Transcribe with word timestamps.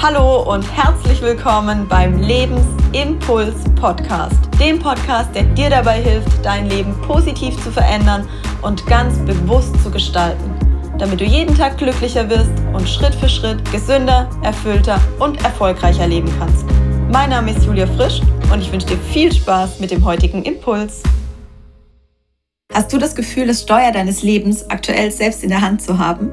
Hallo 0.00 0.42
und 0.48 0.62
herzlich 0.76 1.20
willkommen 1.22 1.88
beim 1.88 2.20
Lebensimpuls 2.20 3.64
Podcast, 3.74 4.38
dem 4.60 4.78
Podcast, 4.78 5.34
der 5.34 5.42
dir 5.42 5.70
dabei 5.70 6.00
hilft, 6.00 6.44
dein 6.44 6.66
Leben 6.70 6.94
positiv 7.02 7.60
zu 7.64 7.72
verändern 7.72 8.28
und 8.62 8.86
ganz 8.86 9.18
bewusst 9.26 9.74
zu 9.82 9.90
gestalten, 9.90 10.54
damit 10.98 11.20
du 11.20 11.24
jeden 11.24 11.52
Tag 11.56 11.78
glücklicher 11.78 12.30
wirst 12.30 12.52
und 12.72 12.88
Schritt 12.88 13.12
für 13.16 13.28
Schritt 13.28 13.58
gesünder, 13.72 14.30
erfüllter 14.44 15.00
und 15.18 15.42
erfolgreicher 15.42 16.06
leben 16.06 16.32
kannst. 16.38 16.64
Mein 17.10 17.30
Name 17.30 17.50
ist 17.50 17.66
Julia 17.66 17.88
Frisch 17.88 18.20
und 18.52 18.60
ich 18.60 18.70
wünsche 18.70 18.86
dir 18.86 18.98
viel 18.98 19.32
Spaß 19.32 19.80
mit 19.80 19.90
dem 19.90 20.04
heutigen 20.04 20.44
Impuls. 20.44 21.02
Hast 22.72 22.92
du 22.92 22.98
das 22.98 23.16
Gefühl, 23.16 23.48
das 23.48 23.62
Steuer 23.62 23.90
deines 23.90 24.22
Lebens 24.22 24.70
aktuell 24.70 25.10
selbst 25.10 25.42
in 25.42 25.48
der 25.48 25.60
Hand 25.60 25.82
zu 25.82 25.98
haben? 25.98 26.30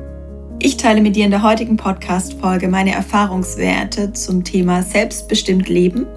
Ich 0.60 0.78
teile 0.78 1.02
mit 1.02 1.16
dir 1.16 1.26
in 1.26 1.32
der 1.32 1.44
heutigen 1.44 1.78
Podcast-Folge 1.78 2.68
meine 2.68 2.94
Erfahrungswerte 2.94 4.14
zum 4.14 4.44
Thema 4.44 4.82
selbstbestimmt 4.82 5.68
Leben. 5.68 6.08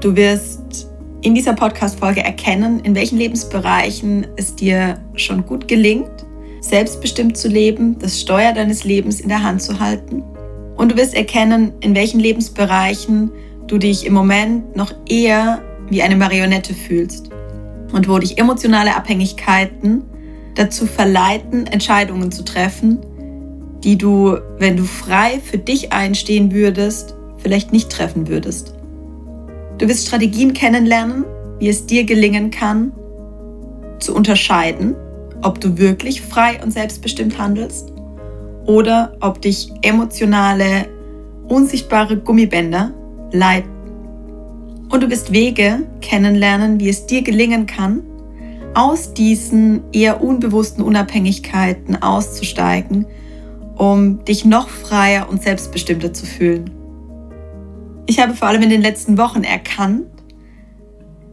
Du 0.00 0.14
wirst 0.16 0.88
in 1.22 1.34
dieser 1.34 1.52
Podcast-Folge 1.52 2.22
erkennen, 2.22 2.80
in 2.80 2.94
welchen 2.94 3.18
Lebensbereichen 3.18 4.26
es 4.36 4.54
dir 4.54 4.98
schon 5.16 5.44
gut 5.44 5.66
gelingt, 5.68 6.26
selbstbestimmt 6.60 7.36
zu 7.36 7.48
leben, 7.48 7.98
das 7.98 8.20
Steuer 8.20 8.52
deines 8.52 8.84
Lebens 8.84 9.20
in 9.20 9.28
der 9.28 9.42
Hand 9.42 9.60
zu 9.60 9.78
halten. 9.80 10.22
Und 10.76 10.92
du 10.92 10.96
wirst 10.96 11.14
erkennen, 11.14 11.72
in 11.80 11.94
welchen 11.94 12.20
Lebensbereichen 12.20 13.30
du 13.66 13.78
dich 13.78 14.06
im 14.06 14.14
Moment 14.14 14.76
noch 14.76 14.92
eher 15.08 15.60
wie 15.90 16.02
eine 16.02 16.16
Marionette 16.16 16.72
fühlst 16.72 17.30
und 17.92 18.08
wo 18.08 18.18
dich 18.18 18.38
emotionale 18.38 18.94
Abhängigkeiten 18.94 20.02
dazu 20.54 20.86
verleiten, 20.86 21.66
Entscheidungen 21.66 22.32
zu 22.32 22.44
treffen, 22.44 23.00
die 23.86 23.96
du, 23.96 24.36
wenn 24.58 24.76
du 24.76 24.82
frei 24.82 25.40
für 25.42 25.58
dich 25.58 25.92
einstehen 25.92 26.52
würdest, 26.52 27.14
vielleicht 27.38 27.72
nicht 27.72 27.88
treffen 27.88 28.26
würdest. 28.26 28.74
Du 29.78 29.88
wirst 29.88 30.08
Strategien 30.08 30.52
kennenlernen, 30.52 31.24
wie 31.60 31.68
es 31.68 31.86
dir 31.86 32.02
gelingen 32.02 32.50
kann, 32.50 32.90
zu 34.00 34.12
unterscheiden, 34.12 34.96
ob 35.42 35.60
du 35.60 35.78
wirklich 35.78 36.20
frei 36.20 36.60
und 36.64 36.72
selbstbestimmt 36.72 37.38
handelst 37.38 37.92
oder 38.66 39.16
ob 39.20 39.40
dich 39.40 39.70
emotionale, 39.82 40.88
unsichtbare 41.46 42.16
Gummibänder 42.16 42.92
leiten. 43.30 43.70
Und 44.90 45.00
du 45.04 45.10
wirst 45.10 45.32
Wege 45.32 45.86
kennenlernen, 46.00 46.80
wie 46.80 46.88
es 46.88 47.06
dir 47.06 47.22
gelingen 47.22 47.66
kann, 47.66 48.02
aus 48.74 49.14
diesen 49.14 49.82
eher 49.92 50.20
unbewussten 50.20 50.82
Unabhängigkeiten 50.82 52.02
auszusteigen 52.02 53.06
um 53.76 54.24
dich 54.24 54.44
noch 54.44 54.68
freier 54.68 55.28
und 55.28 55.42
selbstbestimmter 55.42 56.12
zu 56.12 56.26
fühlen. 56.26 56.70
Ich 58.06 58.20
habe 58.20 58.34
vor 58.34 58.48
allem 58.48 58.62
in 58.62 58.70
den 58.70 58.82
letzten 58.82 59.18
Wochen 59.18 59.44
erkannt, 59.44 60.06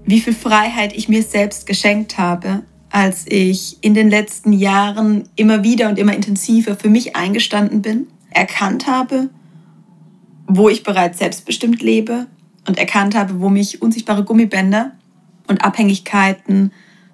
wie 0.06 0.20
viel 0.20 0.34
Freiheit 0.34 0.94
ich 0.94 1.08
mir 1.08 1.24
selbst 1.24 1.66
geschenkt 1.66 2.18
habe, 2.18 2.64
als 2.90 3.26
ich 3.28 3.78
in 3.82 3.94
den 3.94 4.10
letzten 4.10 4.54
Jahren 4.54 5.30
immer 5.36 5.64
wieder 5.64 5.90
und 5.90 5.98
immer 5.98 6.14
intensiver 6.14 6.76
für 6.76 6.90
mich 6.90 7.16
eingestanden 7.16 7.82
bin, 7.82 8.08
erkannt 8.30 8.86
habe, 8.88 9.30
wo 10.48 10.70
ich 10.70 10.84
bereits 10.84 11.20
selbstbestimmt 11.20 11.82
lebe 11.82 12.28
und 12.68 12.78
erkannt 12.78 13.16
habe, 13.16 13.40
wo 13.40 13.50
mich 13.50 13.82
unsichtbare 13.82 14.24
Gummibänder 14.24 14.92
und 15.48 15.64
Abhängigkeiten 15.64 16.72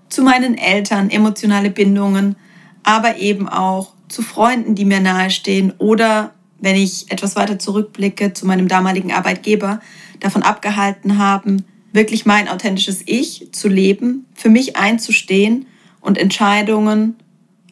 zu 0.09 0.23
meinen 0.23 0.57
Eltern, 0.57 1.09
emotionale 1.09 1.69
Bindungen, 1.69 2.35
aber 2.83 3.17
eben 3.17 3.47
auch 3.47 3.93
zu 4.09 4.21
Freunden, 4.21 4.75
die 4.75 4.85
mir 4.85 4.99
nahestehen 4.99 5.73
oder 5.77 6.33
wenn 6.59 6.75
ich 6.75 7.09
etwas 7.11 7.35
weiter 7.35 7.57
zurückblicke 7.57 8.33
zu 8.33 8.45
meinem 8.45 8.67
damaligen 8.67 9.13
Arbeitgeber, 9.13 9.79
davon 10.19 10.43
abgehalten 10.43 11.17
haben, 11.17 11.63
wirklich 11.93 12.25
mein 12.25 12.49
authentisches 12.49 13.01
Ich 13.05 13.49
zu 13.51 13.67
leben, 13.69 14.25
für 14.33 14.49
mich 14.49 14.75
einzustehen 14.75 15.65
und 16.01 16.17
Entscheidungen 16.17 17.15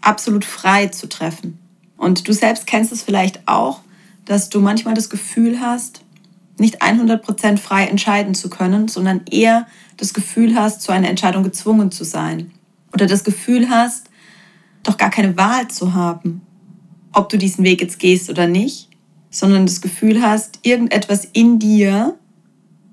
absolut 0.02 0.46
frei 0.46 0.88
zu 0.88 1.10
treffen. 1.10 1.60
Und 1.98 2.28
du 2.28 2.34
selbst 2.34 2.68
kennst 2.68 2.92
es 2.92 3.04
vielleicht 3.04 3.48
auch, 3.48 3.82
dass 4.26 4.50
du 4.50 4.60
manchmal 4.60 4.94
das 4.94 5.10
Gefühl 5.10 5.60
hast, 5.60 6.02
nicht 6.58 6.82
100% 6.82 7.58
frei 7.58 7.86
entscheiden 7.86 8.34
zu 8.34 8.50
können, 8.50 8.88
sondern 8.88 9.22
eher 9.30 9.68
das 9.98 10.14
Gefühl 10.14 10.56
hast, 10.56 10.82
zu 10.82 10.92
einer 10.92 11.10
Entscheidung 11.10 11.44
gezwungen 11.44 11.92
zu 11.92 12.04
sein. 12.04 12.52
Oder 12.94 13.06
das 13.06 13.24
Gefühl 13.24 13.70
hast, 13.70 14.07
doch 14.88 14.98
gar 14.98 15.10
keine 15.10 15.36
Wahl 15.38 15.68
zu 15.68 15.94
haben, 15.94 16.42
ob 17.14 17.30
du 17.30 17.38
diesen 17.38 17.66
Weg 17.66 17.82
jetzt 17.82 18.00
gehst 18.00 18.30
oder 18.30 18.48
nicht, 18.48 18.90
sondern 19.30 19.66
das 19.66 19.82
Gefühl 19.82 20.22
hast, 20.22 20.60
irgendetwas 20.64 21.26
in 21.26 21.60
dir 21.60 22.16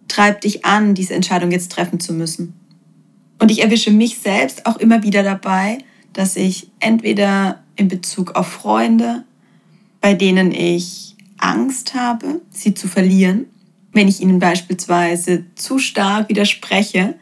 treibt 0.09 0.45
dich 0.45 0.65
an, 0.65 0.95
diese 0.95 1.15
Entscheidung 1.15 1.51
jetzt 1.51 1.73
treffen 1.73 2.01
zu 2.01 2.13
müssen. 2.13 2.55
Und 3.39 3.51
ich 3.51 3.63
erwische 3.63 3.91
mich 3.91 4.19
selbst 4.19 4.67
auch 4.67 4.77
immer 4.77 5.03
wieder 5.03 5.23
dabei, 5.23 5.79
dass 6.13 6.37
ich 6.37 6.71
entweder 6.81 7.63
in 7.77 7.89
Bezug 7.89 8.37
auf 8.37 8.47
Freunde, 8.47 9.25
bei 10.01 10.15
denen 10.15 10.53
ich 10.53 11.17
Angst 11.39 11.95
habe, 11.95 12.41
sie 12.51 12.75
zu 12.75 12.89
verlieren, 12.89 13.47
wenn 13.93 14.09
ich 14.09 14.21
ihnen 14.21 14.39
beispielsweise 14.39 15.45
zu 15.55 15.79
stark 15.79 16.29
widerspreche 16.29 17.15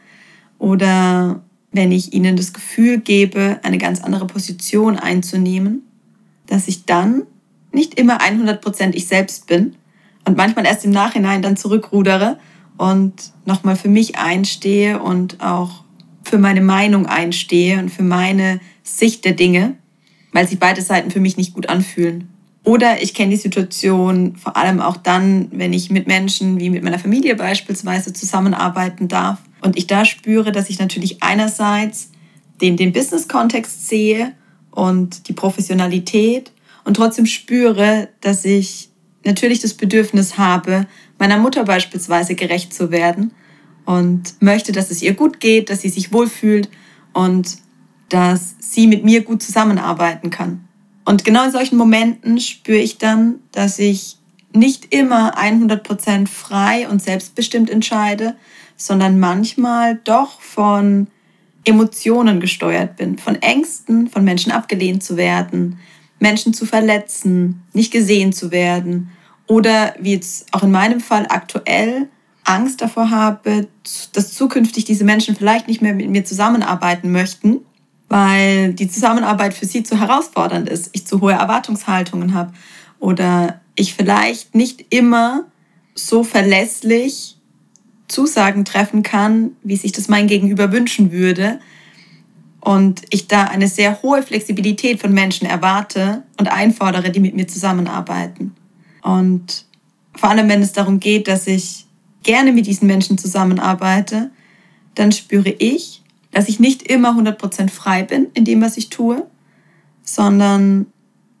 oder 0.59 1.43
wenn 1.73 1.91
ich 1.91 2.13
ihnen 2.13 2.37
das 2.37 2.53
Gefühl 2.53 2.99
gebe, 2.99 3.59
eine 3.63 3.79
ganz 3.79 4.01
andere 4.01 4.27
Position 4.27 4.97
einzunehmen, 4.97 5.81
dass 6.45 6.67
ich 6.67 6.85
dann 6.85 7.23
nicht 7.71 7.99
immer 7.99 8.19
100% 8.21 8.93
ich 8.93 9.07
selbst 9.07 9.47
bin 9.47 9.75
und 10.25 10.37
manchmal 10.37 10.65
erst 10.65 10.85
im 10.85 10.91
Nachhinein 10.91 11.41
dann 11.41 11.57
zurückrudere 11.57 12.37
und 12.77 13.13
nochmal 13.45 13.75
für 13.75 13.89
mich 13.89 14.17
einstehe 14.17 15.01
und 15.01 15.41
auch 15.41 15.83
für 16.23 16.37
meine 16.37 16.61
Meinung 16.61 17.07
einstehe 17.07 17.79
und 17.79 17.89
für 17.89 18.03
meine 18.03 18.61
Sicht 18.83 19.25
der 19.25 19.33
Dinge, 19.33 19.75
weil 20.31 20.47
sich 20.47 20.59
beide 20.59 20.81
Seiten 20.81 21.11
für 21.11 21.19
mich 21.19 21.37
nicht 21.37 21.53
gut 21.53 21.69
anfühlen. 21.69 22.29
Oder 22.63 23.01
ich 23.01 23.13
kenne 23.13 23.31
die 23.31 23.37
Situation 23.37 24.37
vor 24.37 24.55
allem 24.55 24.79
auch 24.79 24.95
dann, 24.95 25.49
wenn 25.51 25.73
ich 25.73 25.89
mit 25.89 26.07
Menschen 26.07 26.59
wie 26.59 26.69
mit 26.69 26.83
meiner 26.83 26.99
Familie 26.99 27.35
beispielsweise 27.35 28.13
zusammenarbeiten 28.13 29.07
darf 29.07 29.39
und 29.63 29.77
ich 29.77 29.87
da 29.87 30.05
spüre, 30.05 30.51
dass 30.51 30.69
ich 30.69 30.79
natürlich 30.79 31.23
einerseits 31.23 32.11
den, 32.61 32.77
den 32.77 32.93
Business-Kontext 32.93 33.87
sehe 33.87 34.33
und 34.71 35.27
die 35.27 35.33
Professionalität 35.33 36.51
und 36.83 36.95
trotzdem 36.95 37.25
spüre, 37.25 38.09
dass 38.21 38.45
ich 38.45 38.89
natürlich 39.25 39.59
das 39.59 39.73
Bedürfnis 39.73 40.37
habe, 40.37 40.85
meiner 41.17 41.37
Mutter 41.37 41.63
beispielsweise 41.63 42.35
gerecht 42.35 42.73
zu 42.73 42.91
werden 42.91 43.31
und 43.85 44.41
möchte, 44.41 44.71
dass 44.71 44.91
es 44.91 45.01
ihr 45.01 45.13
gut 45.13 45.39
geht, 45.39 45.69
dass 45.69 45.81
sie 45.81 45.89
sich 45.89 46.11
wohlfühlt 46.11 46.69
und 47.13 47.57
dass 48.09 48.55
sie 48.59 48.87
mit 48.87 49.03
mir 49.05 49.23
gut 49.23 49.41
zusammenarbeiten 49.41 50.29
kann. 50.29 50.67
Und 51.05 51.25
genau 51.25 51.45
in 51.45 51.51
solchen 51.51 51.77
Momenten 51.77 52.39
spüre 52.39 52.79
ich 52.79 52.97
dann, 52.97 53.39
dass 53.51 53.79
ich 53.79 54.17
nicht 54.53 54.93
immer 54.93 55.37
100% 55.37 56.27
frei 56.27 56.87
und 56.87 57.01
selbstbestimmt 57.01 57.69
entscheide, 57.69 58.35
sondern 58.85 59.19
manchmal 59.19 59.99
doch 60.03 60.41
von 60.41 61.07
Emotionen 61.65 62.39
gesteuert 62.39 62.97
bin, 62.97 63.17
von 63.17 63.41
Ängsten, 63.41 64.09
von 64.09 64.23
Menschen 64.23 64.51
abgelehnt 64.51 65.03
zu 65.03 65.15
werden, 65.15 65.79
Menschen 66.19 66.53
zu 66.53 66.65
verletzen, 66.65 67.63
nicht 67.73 67.91
gesehen 67.91 68.33
zu 68.33 68.51
werden 68.51 69.11
oder 69.47 69.93
wie 69.99 70.13
jetzt 70.13 70.47
auch 70.53 70.63
in 70.63 70.71
meinem 70.71 70.99
Fall 70.99 71.25
aktuell 71.29 72.09
Angst 72.43 72.81
davor 72.81 73.09
habe, 73.09 73.67
dass 74.13 74.33
zukünftig 74.33 74.83
diese 74.83 75.05
Menschen 75.05 75.35
vielleicht 75.35 75.67
nicht 75.67 75.81
mehr 75.81 75.93
mit 75.93 76.09
mir 76.09 76.25
zusammenarbeiten 76.25 77.11
möchten, 77.11 77.61
weil 78.09 78.73
die 78.73 78.89
Zusammenarbeit 78.89 79.53
für 79.53 79.65
sie 79.65 79.83
zu 79.83 79.99
herausfordernd 79.99 80.67
ist, 80.67 80.89
ich 80.93 81.07
zu 81.07 81.21
hohe 81.21 81.33
Erwartungshaltungen 81.33 82.33
habe 82.33 82.53
oder 82.99 83.61
ich 83.75 83.93
vielleicht 83.93 84.55
nicht 84.55 84.93
immer 84.93 85.45
so 85.95 86.23
verlässlich 86.23 87.37
Zusagen 88.13 88.63
treffen 88.63 89.03
kann, 89.03 89.51
wie 89.63 89.75
sich 89.75 89.91
das 89.91 90.07
mein 90.07 90.27
Gegenüber 90.27 90.71
wünschen 90.71 91.11
würde. 91.11 91.59
Und 92.61 93.01
ich 93.09 93.27
da 93.27 93.45
eine 93.45 93.67
sehr 93.67 94.01
hohe 94.01 94.23
Flexibilität 94.23 95.01
von 95.01 95.13
Menschen 95.13 95.47
erwarte 95.47 96.23
und 96.39 96.47
einfordere, 96.49 97.11
die 97.11 97.19
mit 97.19 97.35
mir 97.35 97.47
zusammenarbeiten. 97.47 98.55
Und 99.01 99.65
vor 100.15 100.29
allem, 100.29 100.47
wenn 100.47 100.61
es 100.61 100.71
darum 100.71 100.99
geht, 100.99 101.27
dass 101.27 101.47
ich 101.47 101.85
gerne 102.21 102.53
mit 102.53 102.67
diesen 102.67 102.87
Menschen 102.87 103.17
zusammenarbeite, 103.17 104.29
dann 104.95 105.11
spüre 105.11 105.49
ich, 105.49 106.03
dass 106.31 106.47
ich 106.47 106.59
nicht 106.59 106.83
immer 106.83 107.11
100% 107.17 107.69
frei 107.69 108.03
bin 108.03 108.27
in 108.33 108.45
dem, 108.45 108.61
was 108.61 108.77
ich 108.77 108.89
tue, 108.89 109.25
sondern 110.03 110.85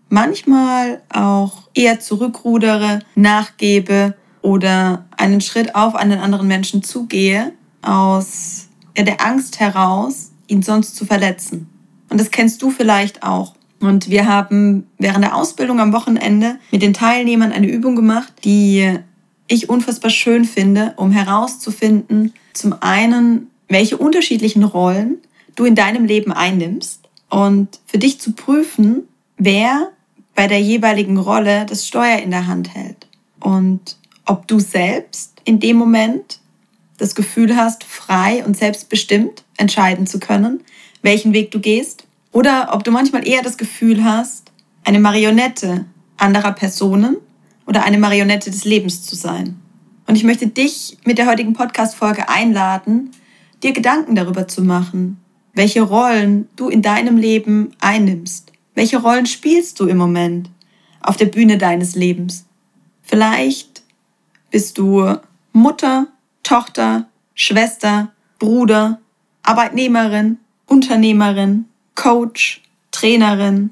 manchmal 0.09 1.01
auch 1.09 1.69
eher 1.73 1.99
zurückrudere, 1.99 2.99
nachgebe 3.15 4.15
oder 4.43 5.05
einen 5.17 5.41
Schritt 5.41 5.73
auf 5.73 5.95
einen 5.95 6.19
anderen 6.19 6.47
Menschen 6.47 6.83
zugehe, 6.83 7.53
aus 7.81 8.67
der 8.95 9.25
Angst 9.25 9.59
heraus, 9.59 10.31
ihn 10.47 10.61
sonst 10.61 10.95
zu 10.95 11.05
verletzen. 11.05 11.67
Und 12.09 12.19
das 12.19 12.29
kennst 12.29 12.61
du 12.61 12.69
vielleicht 12.69 13.23
auch. 13.23 13.55
Und 13.79 14.09
wir 14.09 14.27
haben 14.27 14.85
während 14.99 15.23
der 15.23 15.35
Ausbildung 15.35 15.79
am 15.79 15.91
Wochenende 15.93 16.59
mit 16.71 16.81
den 16.81 16.93
Teilnehmern 16.93 17.51
eine 17.51 17.67
Übung 17.67 17.95
gemacht, 17.95 18.31
die 18.43 18.99
ich 19.47 19.69
unfassbar 19.69 20.11
schön 20.11 20.45
finde, 20.45 20.93
um 20.97 21.11
herauszufinden, 21.11 22.33
zum 22.53 22.75
einen, 22.81 23.47
welche 23.67 23.97
unterschiedlichen 23.97 24.63
Rollen 24.63 25.17
du 25.55 25.65
in 25.65 25.75
deinem 25.75 26.05
Leben 26.05 26.31
einnimmst 26.31 27.01
und 27.29 27.79
für 27.85 27.97
dich 27.97 28.21
zu 28.21 28.33
prüfen, 28.33 29.03
wer 29.37 29.89
bei 30.35 30.47
der 30.47 30.61
jeweiligen 30.61 31.17
Rolle 31.17 31.65
das 31.65 31.87
Steuer 31.87 32.17
in 32.17 32.31
der 32.31 32.47
Hand 32.47 32.73
hält 32.73 33.07
und 33.39 33.97
ob 34.25 34.47
du 34.47 34.59
selbst 34.59 35.41
in 35.45 35.59
dem 35.59 35.77
Moment 35.77 36.39
das 36.97 37.15
Gefühl 37.15 37.55
hast, 37.55 37.83
frei 37.83 38.43
und 38.45 38.55
selbstbestimmt 38.55 39.43
entscheiden 39.57 40.07
zu 40.07 40.19
können, 40.19 40.61
welchen 41.01 41.33
Weg 41.33 41.51
du 41.51 41.59
gehst, 41.59 42.05
oder 42.31 42.69
ob 42.73 42.83
du 42.83 42.91
manchmal 42.91 43.27
eher 43.27 43.43
das 43.43 43.57
Gefühl 43.57 44.03
hast, 44.03 44.51
eine 44.83 44.99
Marionette 44.99 45.85
anderer 46.17 46.51
Personen 46.51 47.17
oder 47.67 47.83
eine 47.83 47.97
Marionette 47.97 48.51
des 48.51 48.65
Lebens 48.65 49.03
zu 49.03 49.15
sein. 49.15 49.59
Und 50.07 50.15
ich 50.15 50.23
möchte 50.23 50.47
dich 50.47 50.97
mit 51.05 51.17
der 51.17 51.27
heutigen 51.27 51.53
Podcast-Folge 51.53 52.29
einladen, 52.29 53.11
dir 53.61 53.71
Gedanken 53.71 54.15
darüber 54.15 54.47
zu 54.47 54.61
machen, 54.61 55.19
welche 55.53 55.81
Rollen 55.81 56.47
du 56.55 56.69
in 56.69 56.81
deinem 56.81 57.17
Leben 57.17 57.71
einnimmst. 57.79 58.51
Welche 58.75 58.97
Rollen 58.97 59.25
spielst 59.25 59.79
du 59.79 59.87
im 59.87 59.97
Moment 59.97 60.49
auf 61.01 61.15
der 61.15 61.27
Bühne 61.27 61.57
deines 61.57 61.95
Lebens? 61.95 62.45
Vielleicht 63.01 63.72
bist 64.53 64.77
du 64.77 65.17
Mutter, 65.51 66.09
Tochter, 66.43 67.07
Schwester, 67.33 68.11
Bruder, 68.37 69.01
Arbeitnehmerin, 69.41 70.37
Unternehmerin, 70.67 71.65
Coach, 71.95 72.61
Trainerin, 72.91 73.71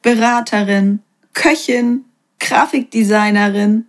Beraterin, 0.00 1.00
Köchin, 1.34 2.04
Grafikdesignerin, 2.38 3.86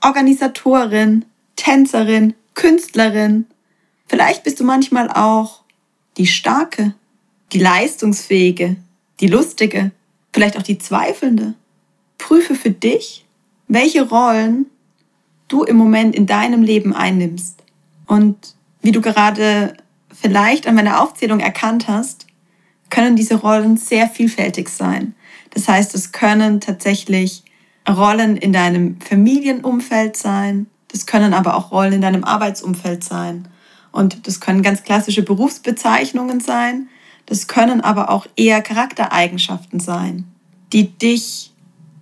Organisatorin, 0.00 1.24
Tänzerin, 1.56 2.34
Künstlerin. 2.54 3.46
Vielleicht 4.06 4.44
bist 4.44 4.60
du 4.60 4.64
manchmal 4.64 5.10
auch 5.10 5.64
die 6.18 6.28
Starke, 6.28 6.94
die 7.50 7.58
Leistungsfähige, 7.58 8.76
die 9.18 9.26
Lustige, 9.26 9.90
vielleicht 10.32 10.56
auch 10.56 10.62
die 10.62 10.78
Zweifelnde. 10.78 11.54
Prüfe 12.16 12.54
für 12.54 12.70
dich, 12.70 13.26
welche 13.66 14.08
Rollen 14.08 14.66
du 15.48 15.64
im 15.64 15.76
Moment 15.76 16.14
in 16.14 16.26
deinem 16.26 16.62
Leben 16.62 16.94
einnimmst. 16.94 17.62
Und 18.06 18.54
wie 18.82 18.92
du 18.92 19.00
gerade 19.00 19.74
vielleicht 20.12 20.66
an 20.66 20.74
meiner 20.74 21.02
Aufzählung 21.02 21.40
erkannt 21.40 21.88
hast, 21.88 22.26
können 22.90 23.16
diese 23.16 23.36
Rollen 23.36 23.76
sehr 23.76 24.08
vielfältig 24.08 24.68
sein. 24.68 25.14
Das 25.50 25.68
heißt, 25.68 25.94
es 25.94 26.12
können 26.12 26.60
tatsächlich 26.60 27.44
Rollen 27.88 28.36
in 28.36 28.52
deinem 28.52 29.00
Familienumfeld 29.00 30.16
sein, 30.16 30.66
das 30.88 31.06
können 31.06 31.34
aber 31.34 31.56
auch 31.56 31.70
Rollen 31.70 31.94
in 31.94 32.00
deinem 32.02 32.24
Arbeitsumfeld 32.24 33.04
sein. 33.04 33.48
Und 33.92 34.26
das 34.26 34.40
können 34.40 34.62
ganz 34.62 34.82
klassische 34.82 35.22
Berufsbezeichnungen 35.22 36.40
sein, 36.40 36.88
das 37.26 37.46
können 37.46 37.80
aber 37.80 38.10
auch 38.10 38.26
eher 38.36 38.62
Charaktereigenschaften 38.62 39.80
sein, 39.80 40.24
die 40.72 40.88
dich 40.88 41.52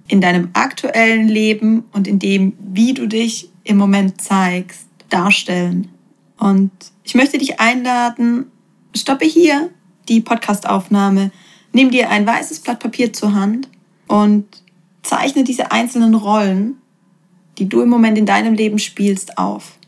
in 0.09 0.21
deinem 0.21 0.51
aktuellen 0.53 1.29
Leben 1.29 1.85
und 1.93 2.07
in 2.07 2.19
dem, 2.19 2.53
wie 2.59 2.95
du 2.95 3.07
dich 3.07 3.51
im 3.65 3.77
Moment 3.77 4.21
zeigst, 4.21 4.87
darstellen. 5.09 5.89
Und 6.39 6.71
ich 7.05 7.15
möchte 7.15 7.39
dich 7.39 7.61
einladen, 7.61 8.47
stoppe 8.95 9.25
hier 9.25 9.71
die 10.09 10.21
Podcastaufnahme, 10.21 11.31
nimm 11.73 11.91
dir 11.91 12.11
ein 12.11 12.27
weißes 12.27 12.61
Blatt 12.61 12.81
Papier 12.81 13.13
zur 13.13 13.35
Hand 13.35 13.69
und 14.07 14.47
zeichne 15.03 15.45
diese 15.45 15.73
einzelnen 15.73 16.15
Rollen, 16.15 16.77
die 17.59 17.69
du 17.69 17.81
im 17.81 17.89
Moment 17.89 18.19
in 18.19 18.27
deinem 18.27 18.55
Leben 18.55 18.79
spielst, 18.79 19.39
auf. 19.39 19.79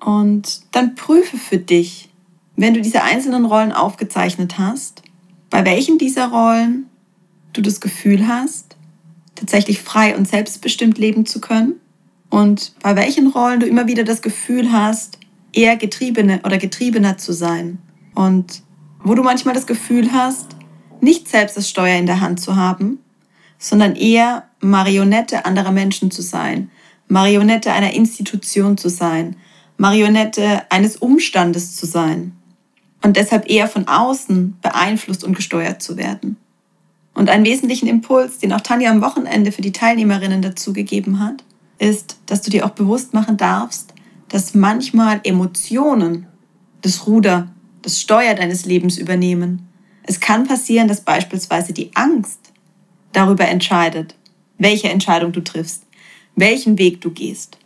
Und 0.00 0.62
dann 0.72 0.94
prüfe 0.94 1.36
für 1.36 1.58
dich, 1.58 2.08
wenn 2.56 2.74
du 2.74 2.80
diese 2.80 3.02
einzelnen 3.02 3.44
Rollen 3.44 3.72
aufgezeichnet 3.72 4.58
hast, 4.58 5.02
bei 5.50 5.64
welchen 5.64 5.98
dieser 5.98 6.28
Rollen 6.28 6.86
du 7.52 7.60
das 7.60 7.80
Gefühl 7.80 8.26
hast, 8.26 8.76
tatsächlich 9.42 9.80
frei 9.80 10.16
und 10.16 10.28
selbstbestimmt 10.28 10.98
leben 10.98 11.26
zu 11.26 11.40
können 11.40 11.74
und 12.30 12.74
bei 12.80 12.94
welchen 12.94 13.26
Rollen 13.26 13.58
du 13.58 13.66
immer 13.66 13.88
wieder 13.88 14.04
das 14.04 14.22
Gefühl 14.22 14.70
hast, 14.70 15.18
eher 15.52 15.76
getriebene 15.76 16.40
oder 16.44 16.58
getriebener 16.58 17.18
zu 17.18 17.32
sein 17.32 17.78
und 18.14 18.62
wo 19.02 19.16
du 19.16 19.24
manchmal 19.24 19.54
das 19.54 19.66
Gefühl 19.66 20.12
hast, 20.12 20.54
nicht 21.00 21.28
selbst 21.28 21.56
das 21.56 21.68
Steuer 21.68 21.98
in 21.98 22.06
der 22.06 22.20
Hand 22.20 22.40
zu 22.40 22.54
haben, 22.54 23.00
sondern 23.58 23.96
eher 23.96 24.44
Marionette 24.60 25.44
anderer 25.44 25.72
Menschen 25.72 26.12
zu 26.12 26.22
sein, 26.22 26.70
Marionette 27.08 27.72
einer 27.72 27.94
Institution 27.94 28.78
zu 28.78 28.88
sein, 28.88 29.34
Marionette 29.76 30.62
eines 30.70 30.94
Umstandes 30.96 31.74
zu 31.74 31.84
sein 31.86 32.32
und 33.02 33.16
deshalb 33.16 33.50
eher 33.50 33.66
von 33.66 33.88
außen 33.88 34.58
beeinflusst 34.62 35.24
und 35.24 35.34
gesteuert 35.34 35.82
zu 35.82 35.96
werden. 35.96 36.36
Und 37.14 37.28
einen 37.28 37.44
wesentlichen 37.44 37.88
Impuls, 37.88 38.38
den 38.38 38.52
auch 38.52 38.60
Tanja 38.60 38.90
am 38.90 39.02
Wochenende 39.02 39.52
für 39.52 39.62
die 39.62 39.72
Teilnehmerinnen 39.72 40.42
dazugegeben 40.42 41.20
hat, 41.20 41.44
ist, 41.78 42.16
dass 42.26 42.42
du 42.42 42.50
dir 42.50 42.64
auch 42.64 42.70
bewusst 42.70 43.12
machen 43.12 43.36
darfst, 43.36 43.92
dass 44.28 44.54
manchmal 44.54 45.20
Emotionen 45.24 46.26
das 46.80 47.06
Ruder 47.06 47.48
das 47.82 48.00
Steuer 48.00 48.34
deines 48.34 48.64
Lebens 48.64 48.96
übernehmen. 48.96 49.68
Es 50.04 50.20
kann 50.20 50.46
passieren, 50.46 50.88
dass 50.88 51.02
beispielsweise 51.02 51.72
die 51.72 51.90
Angst 51.94 52.52
darüber 53.12 53.46
entscheidet, 53.46 54.14
welche 54.58 54.88
Entscheidung 54.88 55.32
du 55.32 55.40
triffst, 55.40 55.84
welchen 56.36 56.78
Weg 56.78 57.00
du 57.00 57.10
gehst. 57.10 57.58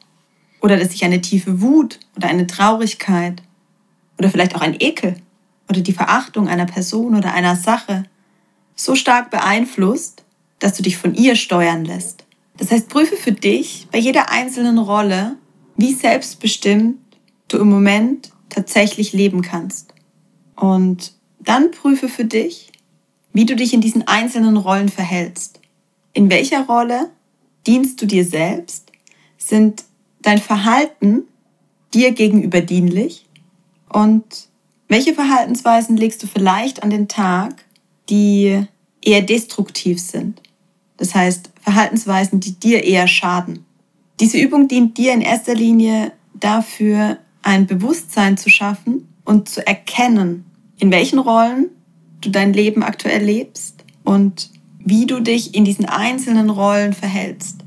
Oder 0.61 0.77
dass 0.77 0.91
sich 0.91 1.05
eine 1.05 1.21
tiefe 1.21 1.61
Wut 1.61 2.01
oder 2.17 2.29
eine 2.29 2.47
Traurigkeit 2.47 3.43
oder 4.19 4.31
vielleicht 4.31 4.57
auch 4.57 4.63
ein 4.63 4.77
Ekel 4.81 5.17
oder 5.69 5.81
die 5.81 5.93
Verachtung 5.93 6.49
einer 6.49 6.67
Person 6.67 7.15
oder 7.15 7.35
einer 7.35 7.57
Sache 7.57 8.05
so 8.77 8.95
stark 8.95 9.31
beeinflusst, 9.31 10.23
dass 10.59 10.75
du 10.77 10.83
dich 10.83 10.97
von 10.97 11.15
ihr 11.15 11.35
steuern 11.35 11.85
lässt. 11.85 12.25
Das 12.59 12.71
heißt, 12.71 12.89
prüfe 12.89 13.17
für 13.17 13.33
dich 13.33 13.89
bei 13.91 13.99
jeder 13.99 14.31
einzelnen 14.31 14.79
Rolle, 14.79 15.37
wie 15.77 15.93
selbstbestimmt 15.93 16.99
du 17.49 17.59
im 17.59 17.69
Moment 17.69 18.31
tatsächlich 18.49 19.13
leben 19.13 19.43
kannst. 19.43 19.93
Und 20.55 21.13
dann 21.41 21.71
prüfe 21.71 22.09
für 22.09 22.25
dich, 22.25 22.73
wie 23.33 23.45
du 23.45 23.57
dich 23.57 23.75
in 23.75 23.83
diesen 23.83 24.07
einzelnen 24.07 24.57
Rollen 24.57 24.89
verhältst. 24.89 25.61
In 26.15 26.31
welcher 26.31 26.65
Rolle 26.65 27.11
dienst 27.67 28.01
du 28.01 28.07
dir 28.07 28.25
selbst? 28.25 28.91
Sind 29.37 29.85
dein 30.23 30.39
Verhalten 30.39 31.25
dir 31.93 32.13
gegenüber 32.13 32.63
dienlich? 32.63 33.27
Und 33.91 34.49
welche 34.89 35.13
Verhaltensweisen 35.13 35.97
legst 35.97 36.23
du 36.23 36.27
vielleicht 36.27 36.83
an 36.83 36.91
den 36.91 37.09
Tag, 37.09 37.66
die 38.09 38.67
eher 39.03 39.23
destruktiv 39.23 40.01
sind? 40.01 40.43
Das 40.97 41.15
heißt, 41.15 41.51
Verhaltensweisen, 41.61 42.41
die 42.41 42.53
dir 42.53 42.85
eher 42.85 43.07
schaden. 43.07 43.65
Diese 44.21 44.39
Übung 44.39 44.69
dient 44.69 44.97
dir 44.97 45.13
in 45.13 45.21
erster 45.21 45.55
Linie 45.55 46.13
dafür, 46.35 47.19
ein 47.43 47.67
Bewusstsein 47.67 48.37
zu 48.37 48.49
schaffen 48.49 49.09
und 49.25 49.49
zu 49.49 49.67
erkennen, 49.67 50.45
in 50.79 50.91
welchen 50.91 51.19
Rollen 51.19 51.67
du 52.21 52.31
dein 52.31 52.53
Leben 52.53 52.83
aktuell 52.83 53.23
lebst 53.23 53.85
und 54.05 54.51
wie 54.79 55.07
du 55.07 55.21
dich 55.21 55.55
in 55.55 55.65
diesen 55.65 55.85
einzelnen 55.85 56.49
Rollen 56.49 56.93
verhältst, 56.93 57.59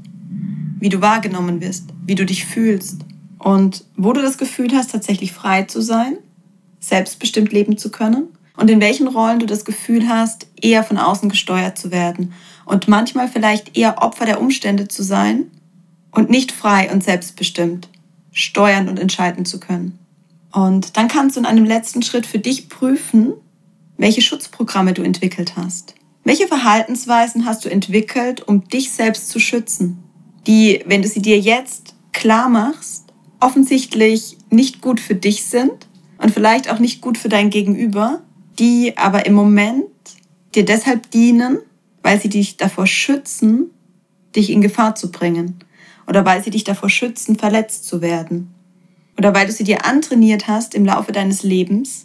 wie 0.79 0.89
du 0.89 1.01
wahrgenommen 1.01 1.61
wirst, 1.61 1.89
wie 2.05 2.15
du 2.15 2.25
dich 2.25 2.45
fühlst 2.45 3.01
und 3.37 3.85
wo 3.95 4.13
du 4.13 4.21
das 4.21 4.37
Gefühl 4.37 4.73
hast, 4.73 4.91
tatsächlich 4.91 5.33
frei 5.33 5.63
zu 5.63 5.81
sein, 5.81 6.17
selbstbestimmt 6.79 7.51
leben 7.51 7.77
zu 7.77 7.91
können 7.91 8.29
und 8.59 8.69
in 8.69 8.81
welchen 8.81 9.07
Rollen 9.07 9.39
du 9.39 9.45
das 9.45 9.63
Gefühl 9.63 10.09
hast, 10.09 10.47
eher 10.61 10.83
von 10.83 10.97
außen 10.97 11.29
gesteuert 11.29 11.77
zu 11.77 11.91
werden 11.91 12.33
und 12.65 12.87
manchmal 12.87 13.27
vielleicht 13.27 13.77
eher 13.77 14.01
Opfer 14.01 14.25
der 14.25 14.41
Umstände 14.41 14.87
zu 14.87 15.01
sein 15.01 15.49
und 16.11 16.29
nicht 16.29 16.51
frei 16.51 16.91
und 16.91 17.03
selbstbestimmt 17.03 17.87
steuern 18.31 18.89
und 18.89 18.99
entscheiden 18.99 19.45
zu 19.45 19.59
können. 19.59 19.97
Und 20.51 20.97
dann 20.97 21.07
kannst 21.07 21.35
du 21.35 21.39
in 21.39 21.45
einem 21.45 21.65
letzten 21.65 22.01
Schritt 22.01 22.25
für 22.25 22.39
dich 22.39 22.69
prüfen, 22.69 23.33
welche 23.97 24.21
Schutzprogramme 24.21 24.93
du 24.93 25.03
entwickelt 25.03 25.53
hast. 25.55 25.95
Welche 26.23 26.47
Verhaltensweisen 26.47 27.45
hast 27.45 27.65
du 27.65 27.69
entwickelt, 27.69 28.47
um 28.47 28.67
dich 28.67 28.91
selbst 28.91 29.29
zu 29.29 29.39
schützen? 29.39 30.03
Die, 30.47 30.83
wenn 30.85 31.01
du 31.01 31.07
sie 31.07 31.21
dir 31.21 31.39
jetzt 31.39 31.95
klar 32.11 32.49
machst, 32.49 33.05
offensichtlich 33.39 34.37
nicht 34.49 34.81
gut 34.81 34.99
für 34.99 35.15
dich 35.15 35.45
sind 35.45 35.87
und 36.17 36.31
vielleicht 36.31 36.69
auch 36.69 36.79
nicht 36.79 37.01
gut 37.01 37.17
für 37.17 37.29
dein 37.29 37.49
Gegenüber, 37.49 38.21
die 38.59 38.97
aber 38.97 39.25
im 39.25 39.33
Moment 39.33 39.85
dir 40.53 40.65
deshalb 40.65 41.09
dienen, 41.11 41.59
weil 42.03 42.19
sie 42.19 42.29
dich 42.29 42.57
davor 42.57 42.87
schützen, 42.87 43.71
dich 44.35 44.51
in 44.51 44.61
Gefahr 44.61 44.95
zu 44.95 45.11
bringen 45.11 45.59
oder 46.07 46.25
weil 46.25 46.43
sie 46.43 46.49
dich 46.49 46.63
davor 46.63 46.89
schützen, 46.89 47.37
verletzt 47.37 47.85
zu 47.85 48.01
werden 48.01 48.53
oder 49.17 49.33
weil 49.33 49.47
du 49.47 49.51
sie 49.51 49.63
dir 49.63 49.85
antrainiert 49.85 50.47
hast 50.47 50.75
im 50.75 50.85
Laufe 50.85 51.11
deines 51.11 51.43
Lebens, 51.43 52.03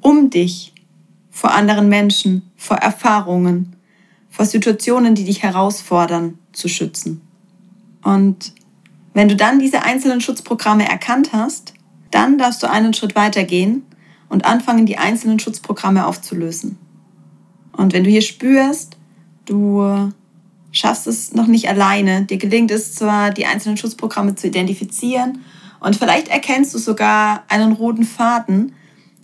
um 0.00 0.30
dich 0.30 0.72
vor 1.30 1.52
anderen 1.52 1.88
Menschen, 1.88 2.42
vor 2.56 2.78
Erfahrungen, 2.78 3.76
vor 4.30 4.44
Situationen, 4.44 5.14
die 5.14 5.24
dich 5.24 5.42
herausfordern, 5.42 6.38
zu 6.52 6.68
schützen. 6.68 7.20
Und 8.02 8.52
wenn 9.14 9.28
du 9.28 9.36
dann 9.36 9.58
diese 9.58 9.82
einzelnen 9.82 10.20
Schutzprogramme 10.20 10.88
erkannt 10.88 11.32
hast, 11.32 11.74
dann 12.10 12.38
darfst 12.38 12.62
du 12.62 12.70
einen 12.70 12.94
Schritt 12.94 13.14
weitergehen 13.14 13.82
und 14.28 14.44
anfangen, 14.44 14.86
die 14.86 14.98
einzelnen 14.98 15.38
Schutzprogramme 15.38 16.06
aufzulösen. 16.06 16.78
Und 17.72 17.92
wenn 17.92 18.04
du 18.04 18.10
hier 18.10 18.22
spürst, 18.22 18.96
du 19.46 20.10
schaffst 20.72 21.06
es 21.06 21.32
noch 21.32 21.46
nicht 21.46 21.68
alleine, 21.68 22.24
dir 22.24 22.38
gelingt 22.38 22.70
es 22.70 22.94
zwar, 22.94 23.30
die 23.30 23.46
einzelnen 23.46 23.76
Schutzprogramme 23.76 24.34
zu 24.34 24.46
identifizieren 24.46 25.40
und 25.80 25.96
vielleicht 25.96 26.28
erkennst 26.28 26.74
du 26.74 26.78
sogar 26.78 27.44
einen 27.48 27.72
roten 27.72 28.04
Faden 28.04 28.74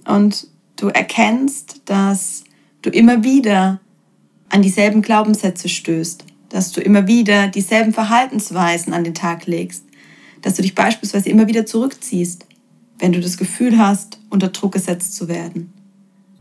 und 0.07 0.47
du 0.77 0.89
erkennst, 0.89 1.83
dass 1.87 2.45
du 2.83 2.91
immer 2.91 3.23
wieder 3.25 3.81
an 4.49 4.63
dieselben 4.63 5.03
Glaubenssätze 5.03 5.69
stößt, 5.69 6.25
dass 6.49 6.73
du 6.73 6.81
immer 6.81 7.07
wieder 7.07 7.49
dieselben 7.49 7.93
Verhaltensweisen 7.93 8.93
an 8.93 9.05
den 9.05 9.15
Tag 9.15 9.47
legst, 9.47 9.85
dass 10.43 10.55
du 10.55 10.63
dich 10.63 10.75
beispielsweise 10.75 11.29
immer 11.29 11.49
wieder 11.49 11.67
zurückziehst, 11.67 12.47
wenn 13.05 13.13
du 13.13 13.21
das 13.21 13.37
Gefühl 13.37 13.77
hast, 13.77 14.19
unter 14.31 14.49
Druck 14.49 14.73
gesetzt 14.73 15.15
zu 15.15 15.29
werden. 15.29 15.75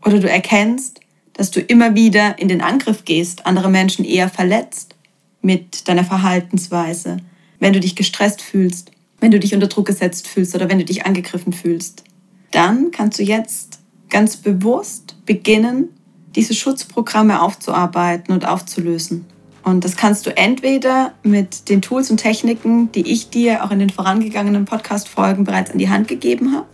Oder 0.02 0.18
du 0.18 0.30
erkennst, 0.30 1.00
dass 1.34 1.50
du 1.50 1.60
immer 1.60 1.94
wieder 1.94 2.38
in 2.38 2.48
den 2.48 2.62
Angriff 2.62 3.04
gehst, 3.04 3.44
andere 3.44 3.68
Menschen 3.68 4.02
eher 4.02 4.30
verletzt 4.30 4.94
mit 5.42 5.86
deiner 5.88 6.04
Verhaltensweise, 6.04 7.18
wenn 7.60 7.74
du 7.74 7.80
dich 7.80 7.96
gestresst 7.96 8.40
fühlst, 8.40 8.92
wenn 9.20 9.30
du 9.30 9.38
dich 9.38 9.52
unter 9.52 9.66
Druck 9.66 9.88
gesetzt 9.88 10.26
fühlst 10.26 10.54
oder 10.54 10.70
wenn 10.70 10.78
du 10.78 10.86
dich 10.86 11.04
angegriffen 11.04 11.52
fühlst. 11.52 12.02
Dann 12.50 12.90
kannst 12.92 13.18
du 13.18 13.24
jetzt 13.24 13.80
ganz 14.08 14.38
bewusst 14.38 15.16
beginnen, 15.26 15.90
diese 16.34 16.54
Schutzprogramme 16.54 17.42
aufzuarbeiten 17.42 18.32
und 18.32 18.48
aufzulösen. 18.48 19.26
Und 19.64 19.84
das 19.84 19.96
kannst 19.96 20.26
du 20.26 20.36
entweder 20.36 21.14
mit 21.22 21.70
den 21.70 21.80
Tools 21.80 22.10
und 22.10 22.18
Techniken, 22.18 22.92
die 22.92 23.10
ich 23.10 23.30
dir 23.30 23.64
auch 23.64 23.70
in 23.70 23.78
den 23.78 23.90
vorangegangenen 23.90 24.66
Podcast-Folgen 24.66 25.44
bereits 25.44 25.70
an 25.70 25.78
die 25.78 25.88
Hand 25.88 26.06
gegeben 26.06 26.54
habe. 26.54 26.66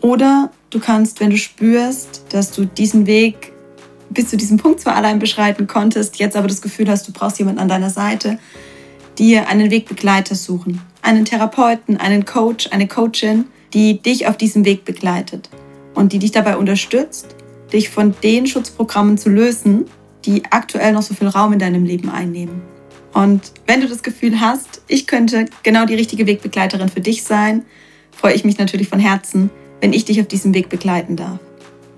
Oder 0.00 0.50
du 0.70 0.80
kannst, 0.80 1.20
wenn 1.20 1.30
du 1.30 1.36
spürst, 1.36 2.24
dass 2.30 2.52
du 2.52 2.64
diesen 2.64 3.06
Weg 3.06 3.52
bis 4.08 4.28
zu 4.28 4.36
diesem 4.36 4.56
Punkt 4.56 4.80
zwar 4.80 4.96
allein 4.96 5.18
beschreiten 5.18 5.66
konntest, 5.66 6.18
jetzt 6.18 6.36
aber 6.36 6.48
das 6.48 6.62
Gefühl 6.62 6.88
hast, 6.88 7.06
du 7.06 7.12
brauchst 7.12 7.38
jemanden 7.38 7.60
an 7.60 7.68
deiner 7.68 7.90
Seite, 7.90 8.38
dir 9.18 9.48
einen 9.48 9.70
Wegbegleiter 9.70 10.34
suchen. 10.34 10.80
Einen 11.02 11.24
Therapeuten, 11.24 11.96
einen 11.98 12.24
Coach, 12.24 12.68
eine 12.70 12.88
Coachin, 12.88 13.44
die 13.74 14.00
dich 14.00 14.26
auf 14.26 14.36
diesem 14.36 14.64
Weg 14.64 14.84
begleitet 14.84 15.50
und 15.94 16.12
die 16.12 16.18
dich 16.18 16.32
dabei 16.32 16.56
unterstützt, 16.56 17.36
dich 17.72 17.90
von 17.90 18.14
den 18.22 18.46
Schutzprogrammen 18.46 19.18
zu 19.18 19.28
lösen, 19.28 19.86
die 20.26 20.42
aktuell 20.50 20.92
noch 20.92 21.02
so 21.02 21.14
viel 21.14 21.28
Raum 21.28 21.52
in 21.52 21.58
deinem 21.58 21.84
Leben 21.84 22.10
einnehmen. 22.10 22.62
Und 23.14 23.52
wenn 23.66 23.80
du 23.80 23.88
das 23.88 24.02
Gefühl 24.02 24.40
hast, 24.40 24.82
ich 24.88 25.06
könnte 25.06 25.46
genau 25.62 25.86
die 25.86 25.94
richtige 25.94 26.26
Wegbegleiterin 26.26 26.88
für 26.88 27.00
dich 27.00 27.22
sein, 27.22 27.64
freue 28.10 28.34
ich 28.34 28.44
mich 28.44 28.58
natürlich 28.58 28.88
von 28.88 28.98
Herzen, 28.98 29.50
wenn 29.80 29.92
ich 29.92 30.04
dich 30.04 30.20
auf 30.20 30.28
diesem 30.28 30.52
Weg 30.52 30.68
begleiten 30.68 31.16
darf. 31.16 31.38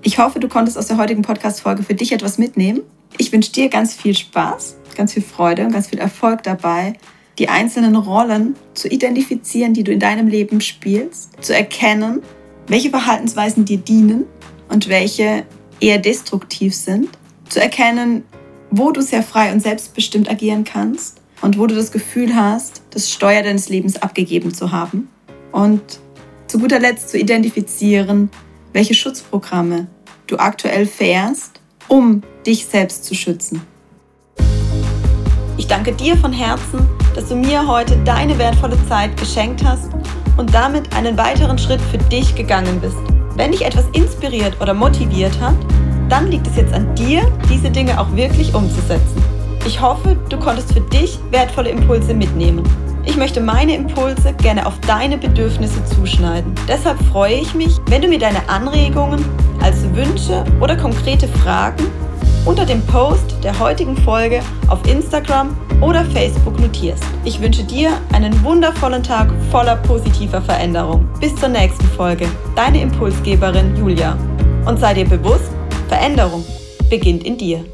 Ich 0.01 0.17
hoffe, 0.17 0.39
du 0.39 0.47
konntest 0.47 0.77
aus 0.77 0.87
der 0.87 0.97
heutigen 0.97 1.23
Podcast-Folge 1.23 1.83
für 1.83 1.93
dich 1.93 2.13
etwas 2.13 2.37
mitnehmen. 2.37 2.81
Ich 3.17 3.33
wünsche 3.33 3.51
dir 3.51 3.67
ganz 3.67 3.93
viel 3.93 4.15
Spaß, 4.15 4.77
ganz 4.95 5.13
viel 5.13 5.23
Freude 5.23 5.65
und 5.65 5.73
ganz 5.73 5.87
viel 5.87 5.99
Erfolg 5.99 6.43
dabei, 6.43 6.93
die 7.37 7.49
einzelnen 7.49 7.95
Rollen 7.95 8.55
zu 8.73 8.87
identifizieren, 8.87 9.73
die 9.73 9.83
du 9.83 9.91
in 9.91 9.99
deinem 9.99 10.27
Leben 10.27 10.61
spielst, 10.61 11.43
zu 11.43 11.53
erkennen, 11.53 12.21
welche 12.67 12.91
Verhaltensweisen 12.91 13.65
dir 13.65 13.77
dienen 13.77 14.25
und 14.69 14.87
welche 14.87 15.43
eher 15.81 15.97
destruktiv 15.97 16.75
sind, 16.75 17.09
zu 17.49 17.61
erkennen, 17.61 18.23
wo 18.71 18.91
du 18.91 19.01
sehr 19.01 19.23
frei 19.23 19.51
und 19.51 19.61
selbstbestimmt 19.61 20.29
agieren 20.29 20.63
kannst 20.63 21.21
und 21.41 21.57
wo 21.57 21.67
du 21.67 21.75
das 21.75 21.91
Gefühl 21.91 22.35
hast, 22.35 22.81
das 22.91 23.11
Steuer 23.11 23.41
deines 23.41 23.69
Lebens 23.69 24.01
abgegeben 24.01 24.53
zu 24.53 24.71
haben 24.71 25.09
und 25.51 25.99
zu 26.47 26.59
guter 26.59 26.79
Letzt 26.79 27.09
zu 27.09 27.17
identifizieren, 27.17 28.29
welche 28.73 28.93
Schutzprogramme 28.93 29.87
du 30.27 30.37
aktuell 30.37 30.85
fährst, 30.85 31.59
um 31.87 32.21
dich 32.45 32.65
selbst 32.65 33.05
zu 33.05 33.15
schützen. 33.15 33.61
Ich 35.57 35.67
danke 35.67 35.91
dir 35.91 36.15
von 36.17 36.31
Herzen, 36.31 36.87
dass 37.15 37.27
du 37.29 37.35
mir 37.35 37.67
heute 37.67 37.97
deine 38.03 38.37
wertvolle 38.37 38.77
Zeit 38.87 39.17
geschenkt 39.17 39.63
hast 39.63 39.89
und 40.37 40.53
damit 40.53 40.93
einen 40.95 41.17
weiteren 41.17 41.57
Schritt 41.57 41.81
für 41.81 41.97
dich 41.97 42.33
gegangen 42.35 42.79
bist. 42.79 42.97
Wenn 43.35 43.51
dich 43.51 43.65
etwas 43.65 43.85
inspiriert 43.93 44.59
oder 44.61 44.73
motiviert 44.73 45.39
hat, 45.41 45.55
dann 46.09 46.29
liegt 46.31 46.47
es 46.47 46.55
jetzt 46.55 46.73
an 46.73 46.93
dir, 46.95 47.21
diese 47.49 47.69
Dinge 47.69 47.99
auch 47.99 48.13
wirklich 48.15 48.53
umzusetzen. 48.53 49.23
Ich 49.65 49.79
hoffe, 49.81 50.17
du 50.29 50.37
konntest 50.37 50.73
für 50.73 50.81
dich 50.81 51.19
wertvolle 51.31 51.69
Impulse 51.69 52.13
mitnehmen. 52.13 52.63
Ich 53.05 53.17
möchte 53.17 53.41
meine 53.41 53.75
Impulse 53.75 54.33
gerne 54.33 54.65
auf 54.65 54.79
deine 54.81 55.17
Bedürfnisse 55.17 55.83
zuschneiden. 55.85 56.53
Deshalb 56.67 56.99
freue 57.11 57.35
ich 57.35 57.53
mich, 57.55 57.77
wenn 57.87 58.01
du 58.01 58.07
mir 58.07 58.19
deine 58.19 58.47
Anregungen 58.49 59.23
als 59.61 59.83
Wünsche 59.95 60.43
oder 60.59 60.75
konkrete 60.75 61.27
Fragen 61.27 61.85
unter 62.45 62.65
dem 62.65 62.81
Post 62.87 63.35
der 63.43 63.57
heutigen 63.59 63.95
Folge 63.97 64.41
auf 64.67 64.79
Instagram 64.87 65.55
oder 65.81 66.03
Facebook 66.05 66.59
notierst. 66.59 67.03
Ich 67.23 67.39
wünsche 67.41 67.63
dir 67.63 67.91
einen 68.13 68.43
wundervollen 68.43 69.03
Tag 69.03 69.31
voller 69.51 69.75
positiver 69.77 70.41
Veränderung. 70.41 71.07
Bis 71.19 71.35
zur 71.35 71.49
nächsten 71.49 71.85
Folge. 71.89 72.27
Deine 72.55 72.81
Impulsgeberin 72.81 73.75
Julia. 73.75 74.17
Und 74.65 74.79
sei 74.79 74.93
dir 74.93 75.05
bewusst, 75.05 75.51
Veränderung 75.89 76.45
beginnt 76.89 77.23
in 77.25 77.37
dir. 77.37 77.65